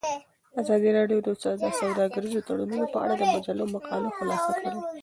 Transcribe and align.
ازادي 0.61 0.89
راډیو 0.97 1.19
د 1.63 1.69
سوداګریز 1.83 2.35
تړونونه 2.47 2.85
په 2.93 2.97
اړه 3.03 3.13
د 3.17 3.23
مجلو 3.33 3.65
مقالو 3.75 4.15
خلاصه 4.17 4.51
کړې. 4.61 4.77